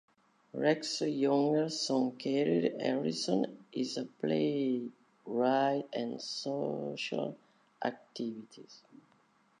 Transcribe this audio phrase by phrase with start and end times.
[0.53, 7.37] Rex's younger son Carey Harrison is a playwright and social
[7.85, 8.81] activist.